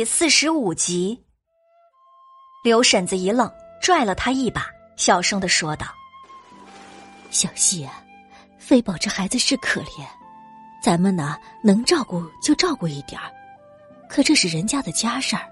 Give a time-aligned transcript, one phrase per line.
[0.00, 1.22] 第四十五集，
[2.64, 5.88] 刘婶子一愣，拽了他一把，小声的说道
[7.30, 8.02] ：“小西啊，
[8.56, 10.06] 飞宝这孩子是可怜，
[10.82, 13.30] 咱们呢能照顾就照顾一点儿，
[14.08, 15.46] 可这是人家的家事儿，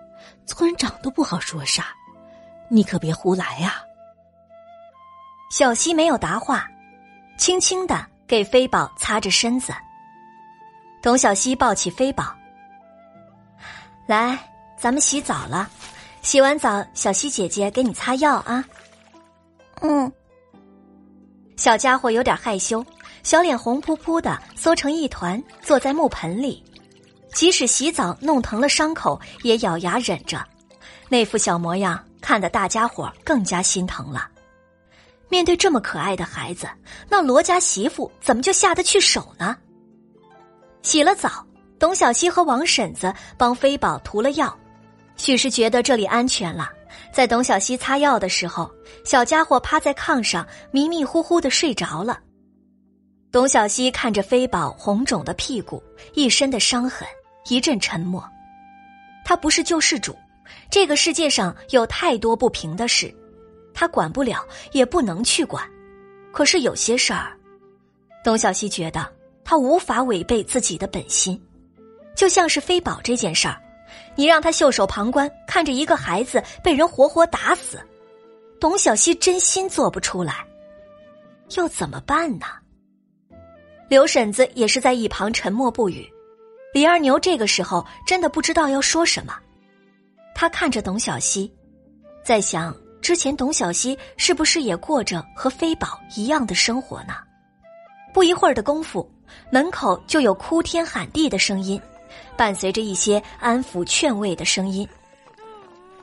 [0.47, 1.89] 村长都不好说啥，
[2.71, 3.83] 你可别胡来呀。”
[5.53, 6.67] 小西没有答话，
[7.37, 9.75] 轻轻的给飞宝擦着身子。
[11.03, 12.35] 董小西抱起飞宝。
[14.09, 14.39] 来，
[14.81, 15.69] 咱们洗澡了。
[16.23, 18.65] 洗完澡，小溪姐姐给你擦药啊。
[19.83, 20.11] 嗯。
[21.59, 22.83] 小家伙有点害羞，
[23.23, 26.65] 小脸红扑扑的，缩成一团，坐在木盆里。
[27.35, 30.43] 即使洗澡弄疼了伤口，也咬牙忍着。
[31.11, 34.27] 那副小模样，看得大家伙更加心疼了。
[35.29, 36.67] 面对这么可爱的孩子，
[37.11, 39.55] 那罗家媳妇怎么就下得去手呢？
[40.81, 41.45] 洗了澡。
[41.79, 44.57] 董小希和王婶子帮飞宝涂了药，
[45.17, 46.71] 许是觉得这里安全了。
[47.13, 48.71] 在董小希擦药的时候，
[49.05, 52.19] 小家伙趴在炕上迷迷糊糊的睡着了。
[53.31, 55.83] 董小希看着飞宝红肿的屁股，
[56.15, 57.07] 一身的伤痕，
[57.49, 58.27] 一阵沉默。
[59.25, 60.17] 他不是救世主，
[60.71, 63.15] 这个世界上有太多不平的事，
[63.73, 65.63] 他管不了，也不能去管。
[66.33, 67.37] 可是有些事儿，
[68.25, 69.07] 董小希觉得
[69.45, 71.41] 他无法违背自己的本心。
[72.19, 73.57] 就像是飞宝这件事儿，
[74.17, 77.81] 你让他袖手旁观，看着一个孩子被人活活打死，
[78.59, 80.45] 董小希真心做不出来，
[81.55, 82.47] 又怎么办呢？
[83.89, 86.13] 刘婶子也是在一旁沉默不语。
[86.75, 89.39] 李二牛这个时候真的不知道要说什么，
[90.35, 91.49] 他看着董小希，
[92.25, 97.15] 在想之前董小希是不是也过着和飞宝一样的生活呢？
[98.13, 99.09] 不一会儿的功夫，
[99.53, 101.81] 门口就有哭天喊地的声音。
[102.37, 104.89] 伴随着一些安抚劝慰的声音。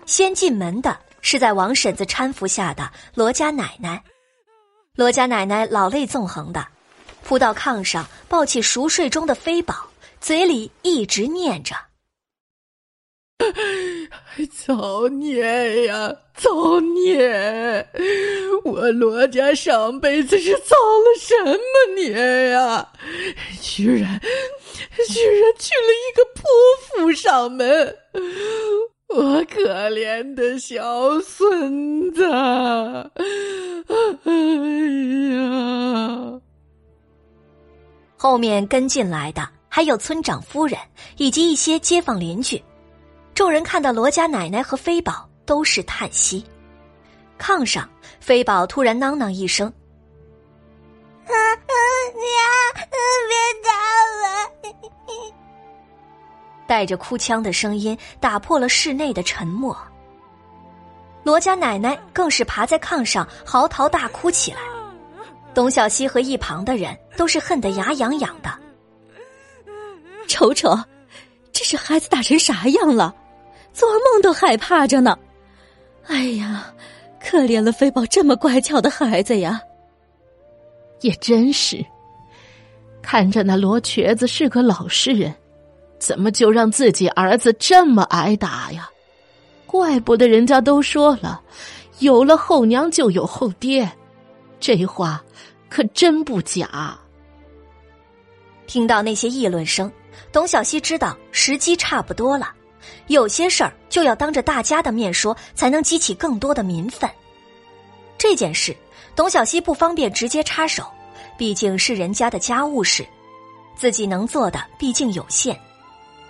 [0.06, 4.04] 先进门的是在王婶子搀扶下的罗家奶奶。
[4.96, 6.66] 罗家奶奶老泪纵横的，
[7.24, 9.88] 扑到炕上，抱起熟睡中的飞宝，
[10.22, 11.76] 嘴里一直念着
[14.54, 17.86] ：“造孽呀，造孽！
[18.66, 21.56] 我罗家上辈子是造了什么
[21.96, 22.86] 孽呀？
[23.62, 24.20] 居然……”
[25.08, 26.44] 居然娶了一个泼
[26.88, 27.96] 妇上门，
[29.10, 32.26] 我可怜的小孙子！
[34.26, 34.34] 哎
[35.36, 36.42] 呀！
[38.18, 40.80] 后面跟进来的还有村长夫人
[41.18, 42.62] 以及一些街坊邻居，
[43.34, 46.44] 众人看到罗家奶奶和飞宝，都是叹息。
[47.40, 47.88] 炕上，
[48.20, 49.72] 飞宝突然囔囔一声。
[51.26, 51.34] 娘，
[53.30, 53.70] 别打
[54.22, 55.34] 我！
[56.68, 59.78] 带着哭腔的声音打破了室内的沉默。
[61.24, 64.60] 罗家奶奶更是爬在炕上嚎啕大哭起来。
[65.54, 68.50] 董小希和一旁的人都是恨得牙痒痒的。
[70.28, 70.78] 瞅瞅，
[71.52, 73.16] 这是孩子打成啥样了？
[73.74, 75.18] 做梦都害怕着呢。
[76.08, 76.74] 哎呀，
[77.28, 79.60] 可怜了飞宝这么乖巧的孩子呀。
[81.02, 81.84] 也真是。
[83.02, 85.34] 看着那罗瘸子是个老实人，
[86.00, 88.90] 怎么就让自己儿子这么挨打呀？
[89.66, 91.42] 怪不得人家都说了，
[92.00, 93.92] 有了后娘就有后爹，
[94.60, 95.22] 这话
[95.70, 96.98] 可真不假。
[98.66, 99.92] 听到那些议论声，
[100.32, 102.54] 董小希知道时机差不多了，
[103.08, 107.10] 有些事儿就要当着大家的面说，才能激起更多的民愤。
[108.18, 108.76] 这件事，
[109.16, 110.86] 董小希不方便直接插手。
[111.38, 113.06] 毕竟是人家的家务事，
[113.76, 115.60] 自己能做的毕竟有限。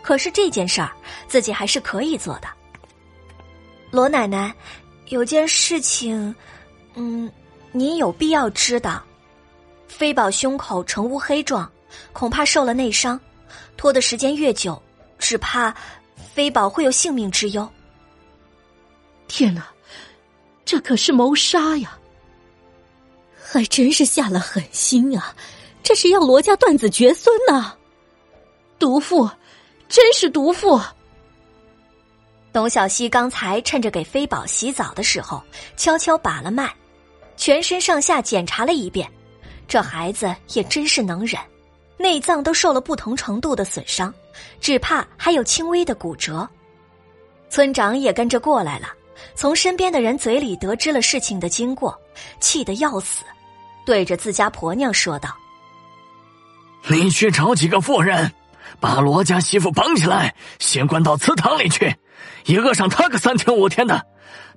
[0.01, 0.91] 可是这件事儿，
[1.27, 2.47] 自己还是可以做的。
[3.91, 4.51] 罗奶奶，
[5.09, 6.35] 有件事情，
[6.95, 7.31] 嗯，
[7.71, 9.03] 您有必要知道。
[9.87, 11.71] 飞宝胸口呈乌黑状，
[12.11, 13.19] 恐怕受了内伤，
[13.77, 14.81] 拖的时间越久，
[15.19, 15.73] 只怕
[16.15, 17.67] 飞宝会有性命之忧。
[19.27, 19.67] 天哪，
[20.63, 21.97] 这可是谋杀呀！
[23.43, 25.35] 还真是下了狠心啊！
[25.81, 27.75] 这是要罗家断子绝孙呢！
[28.79, 29.29] 毒妇，
[29.87, 30.81] 真是毒妇！
[32.51, 35.43] 董小希刚才趁着给飞宝洗澡的时候，
[35.77, 36.73] 悄悄把了脉，
[37.37, 39.09] 全身上下检查了一遍。
[39.67, 41.39] 这孩子也真是能忍，
[41.97, 44.13] 内脏都受了不同程度的损伤，
[44.59, 46.47] 只怕还有轻微的骨折。
[47.49, 48.87] 村长也跟着过来了，
[49.33, 51.97] 从身边的人嘴里得知了事情的经过，
[52.39, 53.23] 气得要死。
[53.85, 55.29] 对着自家婆娘说道
[56.89, 58.33] ：“你去找几个妇人，
[58.79, 61.95] 把罗家媳妇绑起来，先关到祠堂里去，
[62.45, 64.03] 也饿上他个三天五天的。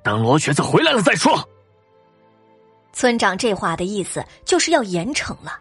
[0.02, 1.46] 等罗瘸子回来了再说。
[2.94, 5.60] 村长这话的意思就是要严惩了。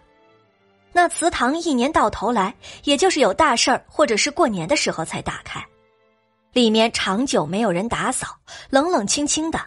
[0.94, 5.64] 那祠堂一年到头来，也就是有大事儿或者是过年的时候才打开，
[6.54, 8.36] 里面长久没有人打扫，
[8.70, 9.60] 冷冷清清的。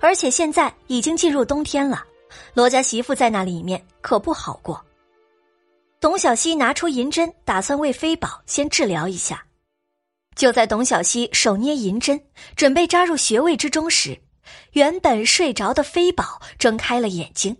[0.00, 2.02] 而且现在已经进入冬天了，
[2.54, 4.82] 罗家媳妇在那里面可不好过。
[6.00, 9.44] 董小希拿出银针，打算为飞宝先治疗一下。
[10.34, 12.18] 就在董小希手捏银针，
[12.56, 14.18] 准备扎入穴位之中时，
[14.72, 17.54] 原本睡着的飞宝睁开了眼睛。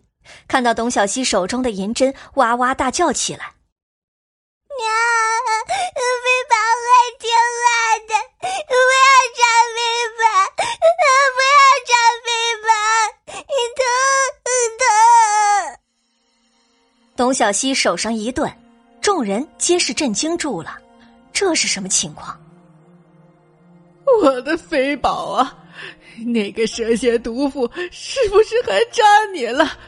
[0.49, 3.55] 看到董小希手中的银针，哇哇大叫起来
[4.79, 4.89] ：“娘，
[5.67, 6.55] 飞宝
[6.85, 6.89] 还
[7.19, 7.31] 挺
[7.67, 9.05] 爱的，不要
[9.37, 9.41] 扎
[9.75, 9.79] 飞
[10.19, 10.23] 宝，
[11.37, 11.93] 不要扎
[12.25, 12.29] 飞
[12.67, 12.69] 宝，
[13.77, 13.81] 疼
[14.79, 14.83] 疼！”
[17.17, 18.51] 董小希手上一顿，
[19.01, 20.79] 众人皆是震惊住了，
[21.33, 22.39] 这是什么情况？
[24.23, 25.57] 我的飞宝啊，
[26.27, 29.79] 那个蛇蝎毒妇是不是还扎你了？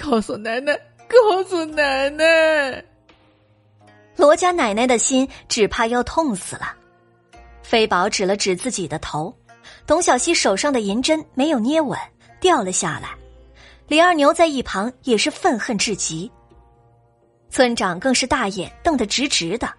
[0.00, 0.78] 告诉奶奶，
[1.08, 2.84] 告诉奶奶！
[4.16, 6.74] 罗家奶奶的心只怕要痛死了。
[7.62, 9.34] 飞宝指了指自己的头，
[9.86, 11.98] 董小希手上的银针没有捏稳，
[12.40, 13.10] 掉了下来。
[13.88, 16.30] 李二牛在一旁也是愤恨至极。
[17.50, 19.70] 村长更是大眼瞪得直直的，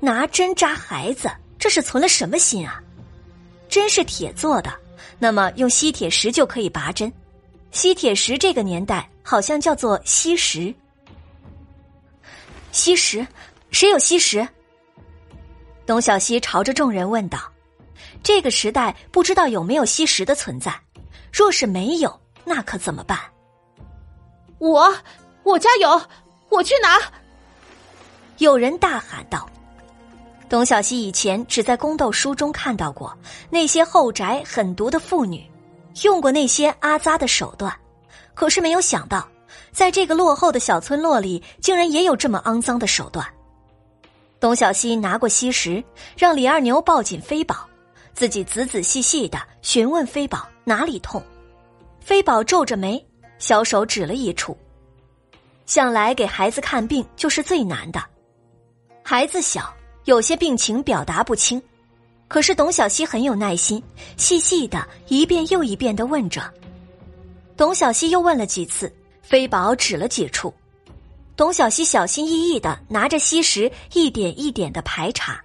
[0.00, 2.80] 拿针扎孩子，这是存了什么心啊？
[3.68, 4.72] 针是铁做的，
[5.18, 7.12] 那么用吸铁石就可以拔针。
[7.76, 10.74] 吸铁石这个年代好像叫做吸石。
[12.72, 13.24] 吸石，
[13.70, 14.48] 谁有吸石？
[15.84, 17.38] 董小希朝着众人问道
[18.24, 20.74] ：“这个时代不知道有没有吸石的存在，
[21.30, 23.20] 若是没有，那可怎么办？”
[24.56, 24.96] 我，
[25.42, 26.00] 我家有，
[26.48, 26.98] 我去拿。
[28.38, 29.46] 有人大喊道
[30.48, 33.14] ：“董小希以前只在宫斗书中看到过
[33.50, 35.46] 那些后宅狠毒的妇女。”
[36.02, 37.74] 用过那些阿扎的手段，
[38.34, 39.26] 可是没有想到，
[39.72, 43.26] 在这个落后的小村落里，竟然也有这么肮脏的手段。
[44.38, 45.82] 董小希拿过锡石，
[46.16, 47.66] 让李二牛抱紧飞宝，
[48.12, 51.22] 自己仔仔细细的询问飞宝哪里痛。
[52.00, 53.04] 飞宝皱着眉，
[53.38, 54.56] 小手指了一处。
[55.64, 58.00] 向来给孩子看病就是最难的，
[59.02, 61.60] 孩子小，有些病情表达不清。
[62.28, 63.82] 可是董小希很有耐心，
[64.16, 66.52] 细细的一遍又一遍的问着。
[67.56, 68.92] 董小希又问了几次，
[69.22, 70.52] 飞宝指了几处。
[71.36, 75.42] 董小希小心翼翼的拿着锡石，一点一点的排查。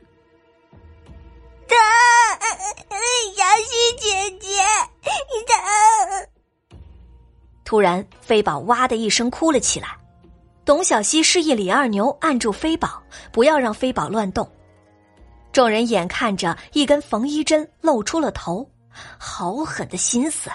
[1.68, 1.78] 疼，
[3.36, 4.48] 小希姐姐，
[5.04, 6.28] 疼！
[7.64, 9.98] 突然，飞宝哇的一声哭了起来。
[10.66, 13.02] 董小希示意李二牛按住飞宝，
[13.32, 14.50] 不要让飞宝乱动。
[15.52, 18.70] 众人眼看着一根缝衣针露出了头，
[19.18, 20.50] 好狠的心思！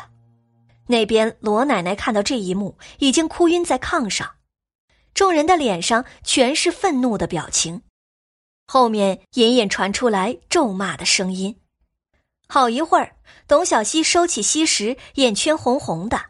[0.86, 4.30] 那边罗奶奶看到这一幕，已经哭晕在炕上。
[5.14, 7.82] 众人的脸上全是愤怒的表情，
[8.66, 11.58] 后面隐隐传出来咒骂的声音。
[12.48, 13.16] 好一会儿，
[13.48, 16.20] 董小希收起锡石，眼圈红红的，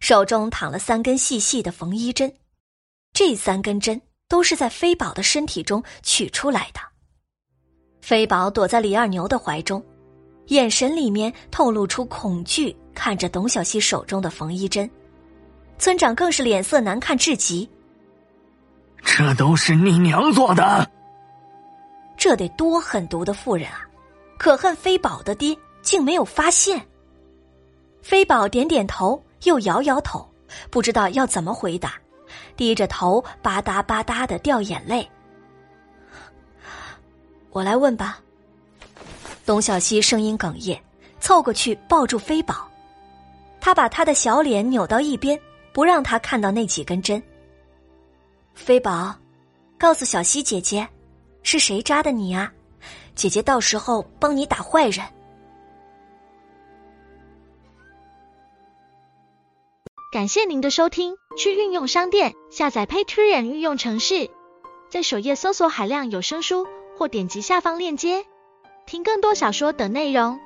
[0.00, 2.34] 手中躺了三根细细的缝衣针。
[3.12, 6.80] 这三根针都是在飞宝的身体中取出来的。
[8.08, 9.84] 飞宝躲在李二牛的怀中，
[10.46, 14.90] 眼神里面透露出恐惧，看着董小希手中的缝衣针。
[15.78, 17.68] 村长更是脸色难看至极。
[19.02, 20.90] 这都是你娘做的，
[22.16, 23.86] 这得多狠毒的妇人啊！
[24.38, 26.80] 可恨飞宝的爹竟没有发现。
[28.00, 30.26] 飞宝点点头，又摇摇头，
[30.70, 31.92] 不知道要怎么回答，
[32.56, 35.06] 低着头吧嗒吧嗒的掉眼泪。
[37.50, 38.20] 我来问吧。
[39.44, 40.78] 董小希声音哽咽，
[41.20, 42.68] 凑过去抱住飞宝，
[43.60, 45.40] 他把他的小脸扭到一边，
[45.72, 47.22] 不让他看到那几根针。
[48.54, 49.14] 飞宝，
[49.78, 50.86] 告诉小希姐姐，
[51.42, 52.52] 是谁扎的你啊？
[53.14, 55.04] 姐姐到时候帮你打坏人。
[60.12, 64.30] 感谢您的收听，去运用商店下载 Patreon 运用城市，
[64.88, 66.66] 在首页搜索海量有声书。
[66.98, 68.26] 或点击下方链接，
[68.84, 70.40] 听更多小说等内容。